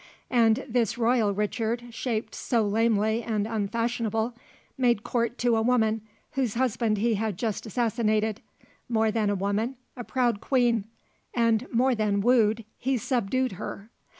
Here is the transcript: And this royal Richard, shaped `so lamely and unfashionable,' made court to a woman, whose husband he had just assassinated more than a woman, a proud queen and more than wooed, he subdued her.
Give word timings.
And 0.31 0.65
this 0.67 0.97
royal 0.97 1.31
Richard, 1.31 1.93
shaped 1.93 2.33
`so 2.33 2.67
lamely 2.67 3.21
and 3.21 3.45
unfashionable,' 3.45 4.33
made 4.75 5.03
court 5.03 5.37
to 5.37 5.55
a 5.55 5.61
woman, 5.61 6.01
whose 6.31 6.55
husband 6.55 6.97
he 6.97 7.13
had 7.13 7.37
just 7.37 7.67
assassinated 7.67 8.41
more 8.89 9.11
than 9.11 9.29
a 9.29 9.35
woman, 9.35 9.75
a 9.95 10.03
proud 10.03 10.41
queen 10.41 10.85
and 11.35 11.71
more 11.71 11.93
than 11.93 12.19
wooed, 12.19 12.65
he 12.79 12.97
subdued 12.97 13.51
her. 13.51 13.91